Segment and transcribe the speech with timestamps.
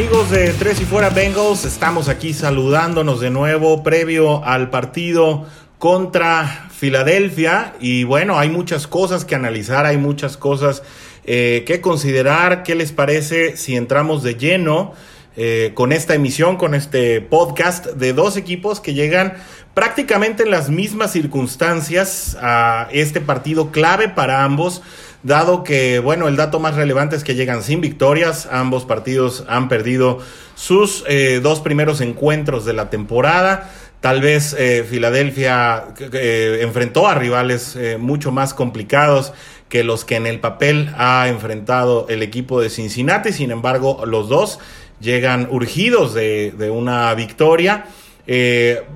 [0.00, 1.66] Hola, ¿qué tal amigos de Tres y Fuera Bengals?
[1.66, 5.44] Estamos aquí saludándonos de nuevo previo al partido
[5.78, 10.82] contra Filadelfia y bueno, hay muchas cosas que analizar, hay muchas cosas
[11.24, 12.62] eh, que considerar.
[12.62, 14.94] ¿Qué les parece si entramos de lleno
[15.36, 19.34] eh, con esta emisión, con este podcast de dos equipos que llegan
[19.74, 24.80] prácticamente en las mismas circunstancias a este partido clave para ambos?
[25.22, 29.68] Dado que, bueno, el dato más relevante es que llegan sin victorias, ambos partidos han
[29.68, 30.18] perdido
[30.54, 33.70] sus eh, dos primeros encuentros de la temporada.
[34.00, 39.32] Tal vez eh, Filadelfia eh, enfrentó a rivales mucho más complicados
[39.68, 43.32] que los que en el papel ha enfrentado el equipo de Cincinnati.
[43.32, 44.58] Sin embargo, los dos
[45.00, 47.86] llegan urgidos de, de una victoria.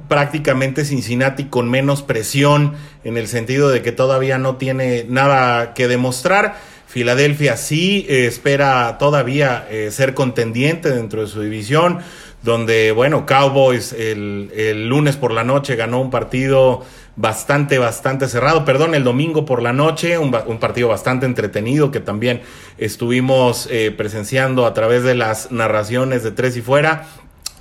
[0.08, 2.74] Prácticamente Cincinnati con menos presión
[3.04, 6.56] en el sentido de que todavía no tiene nada que demostrar.
[6.86, 11.98] Filadelfia sí eh, espera todavía eh, ser contendiente dentro de su división,
[12.42, 16.84] donde, bueno, Cowboys el, el, lunes por la noche ganó un partido
[17.16, 22.00] bastante, bastante cerrado, perdón, el domingo por la noche, un, un partido bastante entretenido que
[22.00, 22.42] también
[22.78, 27.06] estuvimos presenciando a través de las narraciones de Tres y Fuera.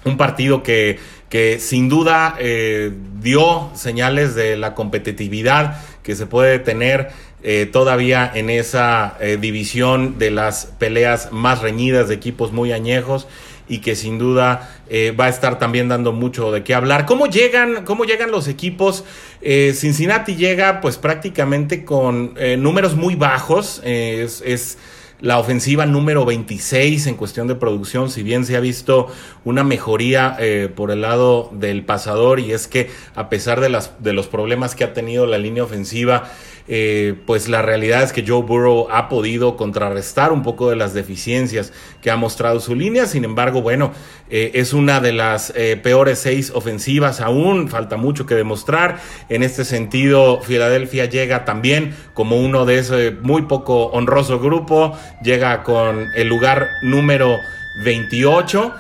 [0.06, 1.00] Un partido que
[1.34, 7.10] que sin duda eh, dio señales de la competitividad que se puede tener
[7.42, 13.28] eh, todavía en esa eh, división de las peleas más reñidas de equipos muy añejos
[13.68, 14.70] y que sin duda
[15.20, 17.08] va a estar también dando mucho de qué hablar.
[17.08, 19.04] ¿Cómo llegan, cómo llegan los equipos?
[19.42, 23.82] Cincinnati llega pues prácticamente con números muy bajos.
[23.86, 24.78] es, es
[25.24, 29.08] la ofensiva número 26 en cuestión de producción, si bien se ha visto
[29.46, 34.04] una mejoría eh, por el lado del pasador y es que a pesar de, las,
[34.04, 36.30] de los problemas que ha tenido la línea ofensiva,
[36.68, 40.94] eh, pues la realidad es que Joe Burrow ha podido contrarrestar un poco de las
[40.94, 43.06] deficiencias que ha mostrado su línea.
[43.06, 43.92] Sin embargo, bueno,
[44.30, 47.68] eh, es una de las eh, peores seis ofensivas aún.
[47.70, 49.00] Falta mucho que demostrar.
[49.30, 54.98] En este sentido, Filadelfia llega también como uno de ese muy poco honroso grupo.
[55.22, 57.40] Llega con el lugar número
[57.84, 58.74] 28.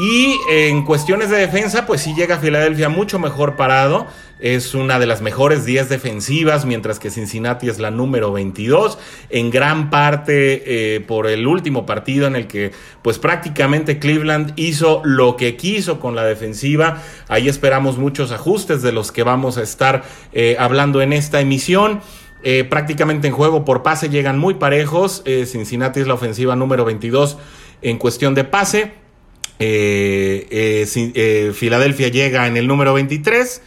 [0.00, 4.06] Y en cuestiones de defensa, pues sí llega Filadelfia mucho mejor parado
[4.40, 9.50] es una de las mejores 10 defensivas, mientras que Cincinnati es la número 22, en
[9.50, 12.72] gran parte eh, por el último partido en el que
[13.02, 17.02] pues prácticamente Cleveland hizo lo que quiso con la defensiva.
[17.28, 22.00] Ahí esperamos muchos ajustes de los que vamos a estar eh, hablando en esta emisión.
[22.42, 25.22] Eh, prácticamente en juego por pase llegan muy parejos.
[25.46, 27.36] Cincinnati es la ofensiva número 22
[27.82, 28.92] en cuestión de pase.
[31.54, 33.62] Filadelfia llega en el número 23.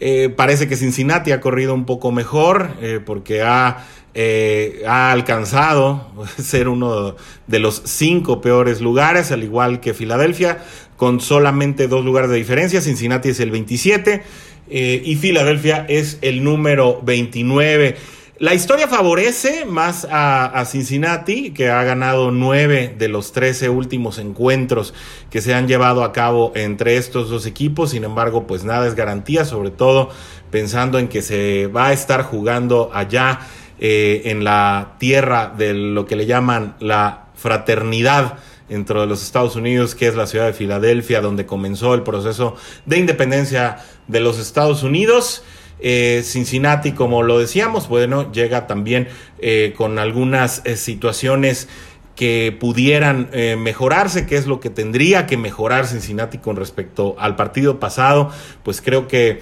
[0.00, 3.84] Eh, parece que Cincinnati ha corrido un poco mejor eh, porque ha,
[4.14, 7.16] eh, ha alcanzado ser uno
[7.46, 10.58] de los cinco peores lugares, al igual que Filadelfia,
[10.96, 12.80] con solamente dos lugares de diferencia.
[12.80, 14.22] Cincinnati es el 27
[14.70, 17.96] y Filadelfia es el número 29.
[18.40, 24.94] La historia favorece más a, Cincinnati, que ha ganado nueve de los trece últimos encuentros
[25.28, 27.90] que se han llevado a cabo entre estos dos equipos.
[27.90, 30.10] Sin embargo, pues nada es garantía, sobre todo
[30.52, 33.40] pensando en que se va a estar jugando allá
[33.80, 38.38] eh, en la tierra de lo que le llaman la fraternidad
[38.68, 42.54] dentro de los Estados Unidos, que es la ciudad de Filadelfia, donde comenzó el proceso
[42.86, 45.42] de independencia de los Estados Unidos.
[45.80, 49.08] Eh, Cincinnati, como lo decíamos, bueno, llega también
[49.38, 51.68] eh, con algunas eh, situaciones
[52.16, 57.78] que pudieran mejorarse, que es lo que tendría que mejorar Cincinnati con respecto al partido
[57.78, 58.32] pasado,
[58.64, 59.40] pues creo que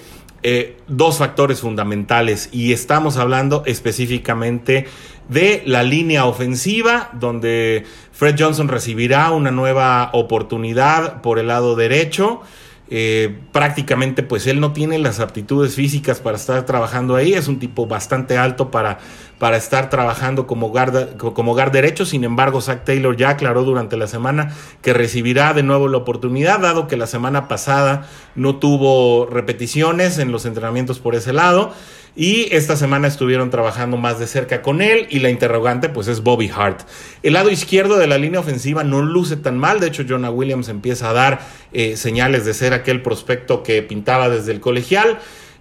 [0.87, 4.89] dos factores fundamentales y estamos hablando específicamente
[5.31, 12.43] de la línea ofensiva, donde Fred Johnson recibirá una nueva oportunidad por el lado derecho.
[12.89, 17.59] Eh, prácticamente pues él no tiene las aptitudes físicas para estar trabajando ahí, es un
[17.59, 18.99] tipo bastante alto para,
[19.39, 23.97] para estar trabajando como guard, como guard derecho, sin embargo Zach Taylor ya aclaró durante
[23.97, 29.27] la semana que recibirá de nuevo la oportunidad, dado que la semana pasada no tuvo
[29.27, 31.73] repeticiones en los entrenamientos por ese lado.
[32.19, 36.23] Y esta semana estuvieron trabajando más de cerca con él y la interrogante pues es
[36.23, 36.81] Bobby Hart.
[37.23, 40.71] El lado izquierdo de la línea ofensiva no luce tan mal, de hecho Jonah Williams
[40.71, 41.41] empieza a dar
[41.75, 45.19] eh, señales de ser aquel prospecto que pintaba desde el colegial.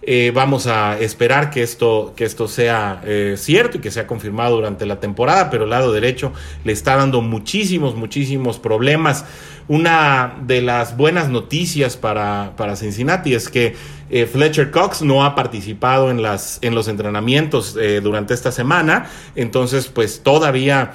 [0.08, 4.58] Eh, vamos a esperar que esto, que esto sea eh, cierto y que sea confirmado
[4.58, 6.32] durante la temporada, pero el lado derecho
[6.64, 9.26] le está dando muchísimos, muchísimos problemas.
[9.68, 13.76] Una de las buenas noticias para, para Cincinnati es que
[14.12, 19.88] eh, Fletcher Cox no ha participado en, las, en los entrenamientos durante esta semana, entonces
[19.88, 20.94] pues todavía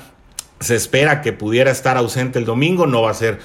[0.61, 3.41] se espera que pudiera estar ausente el domingo, no va a ser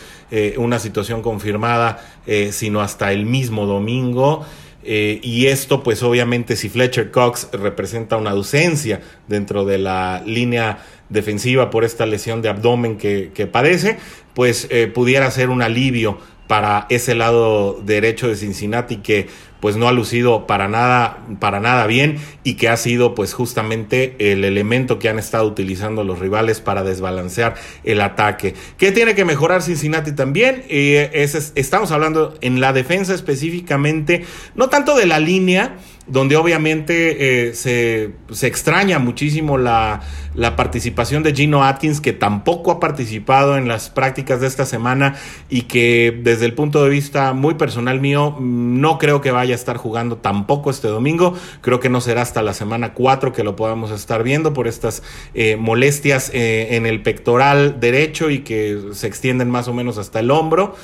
[0.57, 2.05] una situación confirmada,
[2.51, 4.45] sino hasta el mismo domingo.
[4.85, 10.79] Eh, y esto, pues obviamente, si Fletcher Cox representa una ausencia dentro de la línea
[11.09, 13.97] defensiva por esta lesión de abdomen que, que padece,
[14.33, 19.27] pues pudiera ser un alivio para ese lado derecho de Cincinnati que
[19.65, 24.15] pues no ha lucido para nada, para nada bien y que ha sido pues justamente
[24.19, 28.53] el elemento que han estado utilizando los rivales para desbalancear el ataque.
[28.77, 30.63] ¿Qué tiene que mejorar Cincinnati también?
[30.69, 31.09] Eh,
[31.55, 34.23] estamos hablando en la defensa específicamente,
[34.53, 40.01] no tanto de la línea, donde obviamente eh, se, se, extraña muchísimo la,
[40.35, 45.15] la, participación de Gino Atkins, que tampoco ha participado en las prácticas de esta semana
[45.49, 49.55] y que desde el punto de vista muy personal mío, no creo que vaya a
[49.55, 51.33] estar jugando tampoco este domingo.
[51.61, 55.01] Creo que no será hasta la semana 4 que lo podamos estar viendo por estas
[55.33, 60.19] eh, molestias eh, en el pectoral derecho y que se extienden más o menos hasta
[60.19, 60.75] el hombro.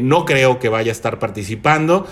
[0.00, 2.06] no creo que vaya a estar participando.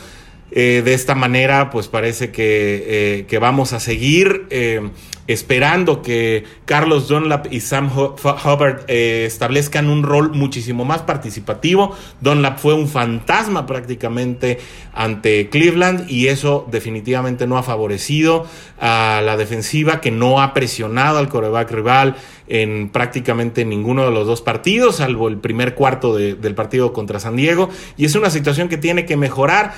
[0.55, 4.91] Eh, de esta manera, pues parece que, eh, vamos a seguir eh,
[5.27, 11.97] esperando que Carlos Dunlap y Sam Hubbard establezcan un rol muchísimo más participativo.
[12.21, 14.59] Dunlap fue un fantasma prácticamente
[14.93, 18.47] ante Cleveland y eso definitivamente no ha favorecido
[18.79, 22.17] a la defensiva que no ha presionado al coreback rival
[22.49, 27.37] en prácticamente ninguno de los dos partidos, salvo el primer cuarto del partido contra San
[27.37, 27.71] Diego.
[27.97, 29.73] Y es una situación que tiene que mejorar.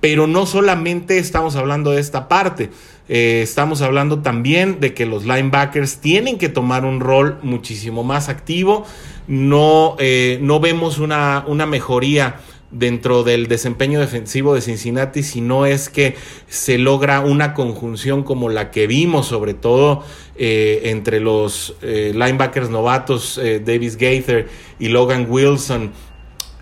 [0.00, 2.70] Pero no solamente estamos hablando de esta parte,
[3.08, 8.28] eh, estamos hablando también de que los linebackers tienen que tomar un rol muchísimo más
[8.28, 8.84] activo.
[9.26, 12.36] No, eh, no vemos una, una mejoría
[12.70, 16.16] dentro del desempeño defensivo de Cincinnati si no es que
[16.48, 20.04] se logra una conjunción como la que vimos sobre todo
[20.36, 24.48] eh, entre los linebackers novatos Davis Gaither
[24.78, 25.92] y Logan Wilson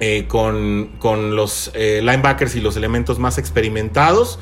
[0.01, 4.39] eh, con, con, los eh, linebackers y los elementos más experimentados.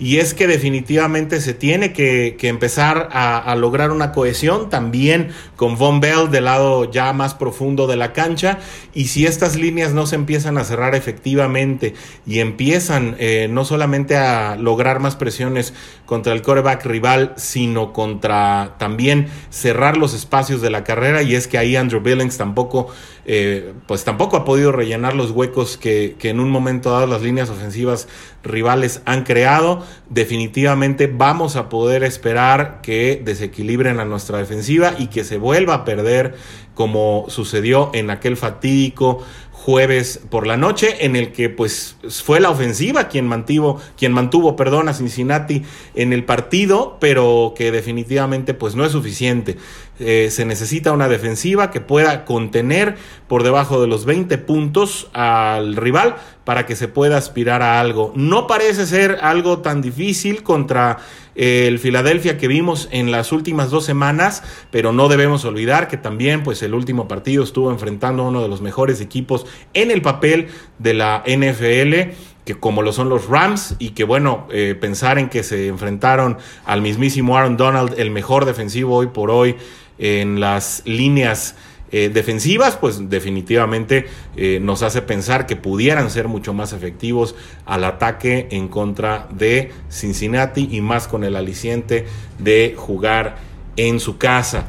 [0.00, 6.00] Y es que definitivamente se tiene que, empezar a, lograr una cohesión también con Von
[6.00, 8.60] Bell del lado ya más profundo de la cancha.
[8.94, 11.92] Y si estas líneas no se empiezan a cerrar efectivamente
[12.26, 15.74] y empiezan eh, no solamente a lograr más presiones
[16.06, 21.46] contra el coreback rival sino contra también cerrar los espacios de la carrera y es
[21.46, 22.88] que ahí Andrew Billings tampoco
[23.32, 27.48] eh, pues tampoco ha podido rellenar los huecos que, en un momento dado las líneas
[27.48, 28.08] ofensivas
[28.42, 29.86] rivales han creado.
[30.08, 35.84] Definitivamente vamos a poder esperar que desequilibren a nuestra defensiva y que se vuelva a
[35.84, 36.34] perder
[36.74, 39.22] como sucedió en aquel fatídico
[39.52, 44.56] jueves por la noche en el que pues fue la ofensiva quien mantuvo quien mantuvo
[44.56, 49.58] perdón a Cincinnati en el partido pero que definitivamente pues no es suficiente
[50.00, 52.96] eh, se necesita una defensiva que pueda contener
[53.28, 58.12] por debajo de los 20 puntos al rival para que se pueda aspirar a algo.
[58.16, 60.98] No parece ser algo tan difícil contra
[61.34, 66.42] el Filadelfia que vimos en las últimas dos semanas, pero no debemos olvidar que también
[66.42, 70.48] pues el último partido estuvo enfrentando a uno de los mejores equipos en el papel
[70.78, 75.28] de la NFL que como lo son los Rams y que bueno, eh, pensar en
[75.28, 79.56] que se enfrentaron al mismísimo Aaron Donald, el mejor defensivo hoy por hoy
[80.00, 81.54] en las líneas
[81.92, 87.34] eh, defensivas, pues definitivamente eh, nos hace pensar que pudieran ser mucho más efectivos
[87.66, 92.06] al ataque en contra de Cincinnati y más con el aliciente
[92.38, 93.38] de jugar
[93.76, 94.66] en su casa.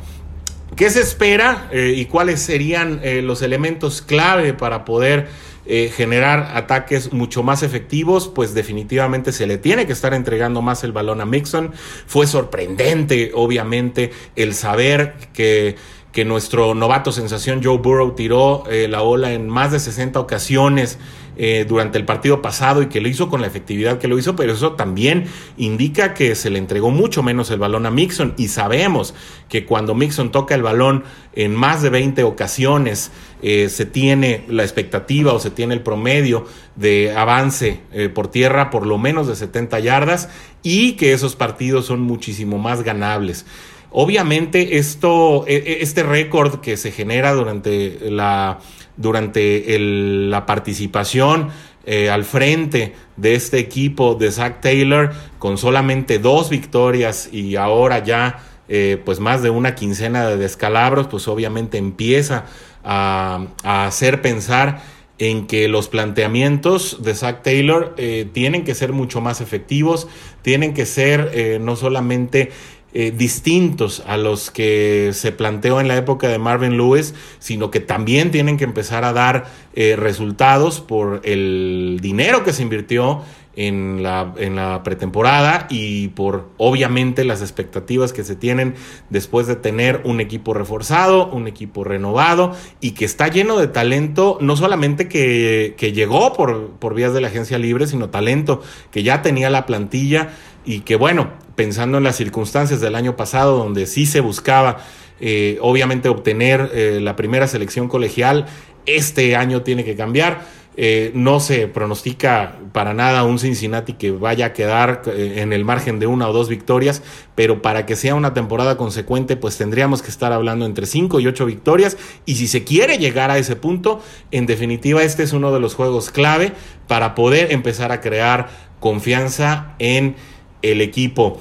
[0.75, 5.27] ¿Qué se espera eh, y cuáles serían los elementos clave para poder
[5.65, 10.91] generar ataques mucho más efectivos, pues definitivamente se le tiene que estar entregando más el
[10.91, 11.71] balón a Mixon.
[12.07, 15.75] Fue sorprendente, obviamente, el saber que
[16.11, 20.99] que nuestro novato sensación Joe Burrow tiró eh, la ola en más de 60 ocasiones
[21.43, 24.35] eh, durante el partido pasado y que lo hizo con la efectividad que lo hizo,
[24.35, 25.25] pero eso también
[25.57, 29.15] indica que se le entregó mucho menos el balón a Mixon y sabemos
[29.49, 34.61] que cuando Mixon toca el balón en más de 20 ocasiones eh, se tiene la
[34.61, 36.45] expectativa o se tiene el promedio
[36.75, 37.79] de avance
[38.13, 40.29] por tierra por lo menos de 70 yardas
[40.61, 43.47] y que esos partidos son muchísimo más ganables.
[43.91, 48.59] Obviamente esto, e, e, este récord que se genera durante la,
[48.97, 51.49] durante la participación
[51.83, 58.03] eh, al frente de este equipo de Zach Taylor con solamente dos victorias y ahora
[58.03, 62.45] ya eh, pues más de una quincena de descalabros, pues obviamente empieza
[62.83, 64.83] a, hacer pensar
[65.17, 70.07] en que los planteamientos de Zach Taylor eh, tienen que ser mucho más efectivos,
[70.43, 72.51] tienen que ser no solamente
[72.93, 77.79] eh, distintos a los que se planteó en la época de Marvin Lewis, sino que
[77.79, 83.21] también tienen que empezar a dar eh, resultados por el dinero que se invirtió
[83.55, 88.75] en la, en la pretemporada y por obviamente las expectativas que se tienen
[89.09, 94.37] después de tener un equipo reforzado, un equipo renovado y que está lleno de talento,
[94.41, 99.03] no solamente que, que llegó por, por vías de la agencia libre, sino talento que
[99.03, 100.29] ya tenía la plantilla
[100.65, 104.77] y que bueno, pensando en las circunstancias del año pasado, donde sí se buscaba
[105.19, 108.47] eh, obviamente obtener eh, la primera selección colegial,
[108.87, 110.61] este año tiene que cambiar.
[110.77, 115.99] Eh, no se pronostica para nada un Cincinnati que vaya a quedar en el margen
[115.99, 117.03] de una o dos victorias,
[117.35, 121.27] pero para que sea una temporada consecuente, pues tendríamos que estar hablando entre cinco y
[121.27, 121.97] ocho victorias.
[122.25, 124.01] Y si se quiere llegar a ese punto,
[124.31, 126.53] en definitiva, este es uno de los juegos clave
[126.87, 128.47] para poder empezar a crear
[128.79, 130.15] confianza en
[130.61, 131.39] el equipo.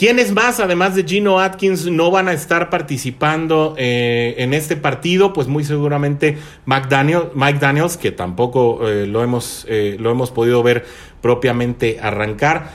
[0.00, 5.34] ¿Quiénes más, además de Gino Atkins, no van a estar participando eh, en este partido?
[5.34, 10.86] Pues muy seguramente Mike, Daniels, que tampoco eh, lo, hemos, eh, lo hemos podido ver
[11.20, 12.70] propiamente arrancar,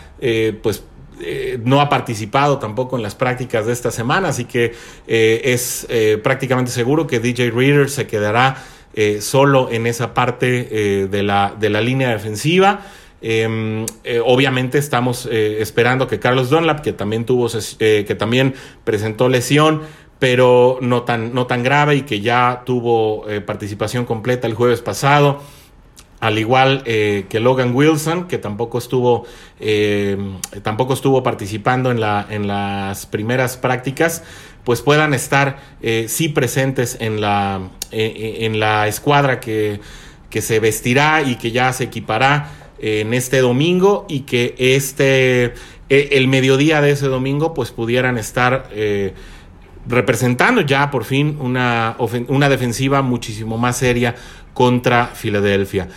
[0.62, 0.84] pues
[1.64, 4.76] no ha participado tampoco en las prácticas de esta semana, así que
[5.08, 5.88] es
[6.22, 8.58] prácticamente seguro que DJ Reader se quedará
[9.20, 12.82] solo en esa parte de, la, de la línea defensiva.
[13.28, 17.48] Em, eh, obviamente estamos eh, esperando que Carlos Dunlap, que también tuvo,
[17.80, 18.54] eh, que también
[18.84, 19.82] presentó lesión,
[20.20, 25.42] pero no tan, no tan grave y que ya tuvo participación completa el jueves pasado.
[26.20, 29.26] Al igual que Logan Wilson, que tampoco estuvo,
[29.60, 34.24] em, tampoco estuvo participando en, la, en las primeras prácticas,
[34.64, 35.58] pues puedan estar
[36.08, 39.82] sí presentes en la, en la escuadra que,
[40.30, 45.54] que se vestirá y que ya se equipará en este domingo y que este
[45.90, 49.14] e, el mediodía de ese domingo pues pudieran estar eh,
[49.88, 54.14] representando ya por fin una, una defensiva muchísimo más seria
[54.54, 55.88] contra Filadelfia.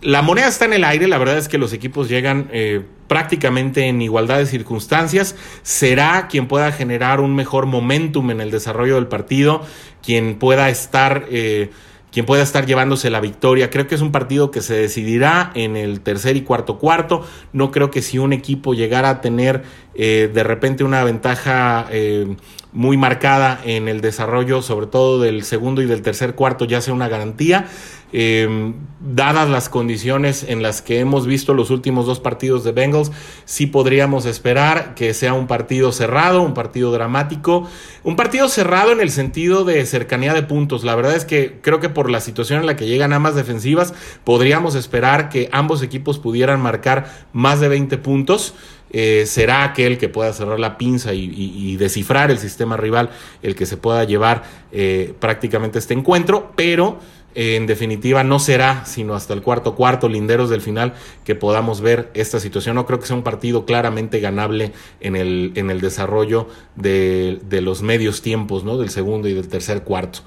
[0.00, 3.86] La moneda está en el aire, la verdad es que los equipos llegan eh, prácticamente
[3.86, 5.36] en igualdad de circunstancias.
[5.62, 9.60] Será quien pueda generar un mejor momentum en el desarrollo del partido,
[10.02, 11.70] quien pueda estar eh,
[12.12, 13.70] quien pueda estar llevándose la victoria.
[13.70, 17.24] Creo que es un partido que se decidirá en el tercer y cuarto cuarto.
[17.52, 19.62] No creo que si un equipo llegara a tener
[19.94, 22.36] eh, de repente una ventaja eh,
[22.72, 26.94] muy marcada en el desarrollo, sobre todo del segundo y del tercer cuarto, ya sea
[26.94, 27.66] una garantía.
[28.12, 33.12] Eh, dadas las condiciones en las que hemos visto los últimos dos partidos de Bengals,
[33.44, 37.68] sí podríamos esperar que sea un partido cerrado, un partido dramático,
[38.02, 40.82] un partido cerrado en el sentido de cercanía de puntos.
[40.82, 43.94] La verdad es que creo que por la situación en la que llegan ambas defensivas,
[44.24, 48.54] podríamos esperar que ambos equipos pudieran marcar más de 20 puntos.
[48.92, 53.10] Eh, será aquel que pueda cerrar la pinza y, descifrar el sistema rival
[53.42, 54.42] el que se pueda llevar
[54.72, 56.98] eh, prácticamente este encuentro, pero
[57.34, 60.94] eh, en definitiva no será sino hasta el cuarto cuarto, linderos del final,
[61.24, 62.74] que podamos ver esta situación.
[62.74, 67.60] No creo que sea un partido claramente ganable en el, en el desarrollo de, de
[67.60, 68.76] los medios tiempos, ¿no?
[68.76, 70.20] Del segundo y del tercer cuarto.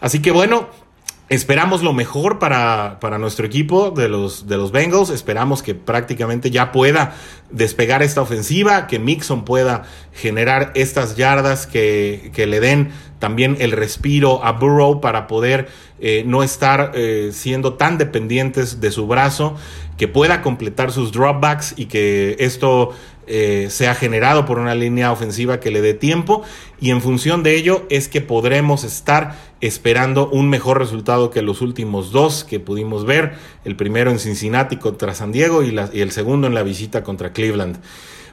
[0.00, 0.68] Así que bueno,
[1.28, 5.10] Esperamos lo mejor para, para, nuestro equipo de los, de los Bengals.
[5.10, 7.14] Esperamos que prácticamente ya pueda
[7.50, 9.82] despegar esta ofensiva, que Mixon pueda
[10.14, 15.68] generar estas yardas que, que le den también el respiro a Burrow para poder
[16.00, 19.54] eh, no estar eh, siendo tan dependientes de su brazo,
[19.98, 22.92] que pueda completar sus dropbacks y que esto
[23.28, 26.42] eh, sea generado por una línea ofensiva que le dé tiempo
[26.80, 31.60] y en función de ello es que podremos estar esperando un mejor resultado que los
[31.60, 36.10] últimos dos que pudimos ver, el primero en Cincinnati contra San Diego y, y el
[36.10, 37.78] segundo en la visita contra Cleveland.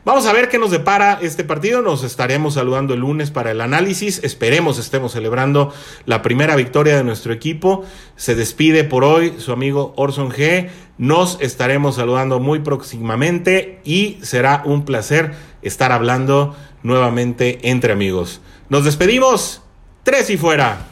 [0.05, 1.81] Vamos a ver qué nos depara este partido.
[1.81, 4.23] Nos estaremos saludando el lunes para el análisis.
[4.23, 5.73] Esperemos estemos celebrando
[6.05, 7.83] la primera victoria de nuestro equipo.
[8.15, 10.69] Se despide por hoy su amigo Orson G.
[10.99, 15.33] Nos estaremos saludando muy próximamente y será un placer
[15.63, 18.41] estar hablando nuevamente entre amigos.
[18.69, 19.63] Nos despedimos.
[20.03, 20.85] Tres y fuera.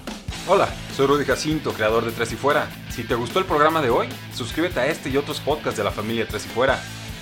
[0.48, 0.68] Hola,
[0.98, 2.68] soy Rudy Jacinto, creador de Tres y Fuera.
[2.90, 5.92] Si te gustó el programa de hoy, suscríbete a este y otros podcasts de la
[5.92, 6.82] familia Tres y Fuera